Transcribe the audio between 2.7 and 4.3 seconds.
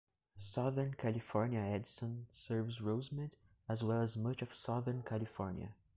Rosemead, as well as